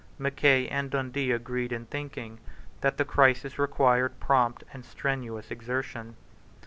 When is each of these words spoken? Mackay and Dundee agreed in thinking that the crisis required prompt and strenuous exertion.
Mackay 0.17 0.67
and 0.67 0.89
Dundee 0.89 1.29
agreed 1.31 1.71
in 1.71 1.85
thinking 1.85 2.39
that 2.79 2.97
the 2.97 3.05
crisis 3.05 3.59
required 3.59 4.19
prompt 4.19 4.63
and 4.73 4.83
strenuous 4.83 5.51
exertion. 5.51 6.15